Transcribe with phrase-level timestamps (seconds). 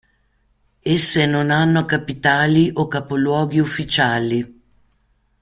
[0.95, 4.61] Esse non hanno capitali o capoluoghi ufficiali.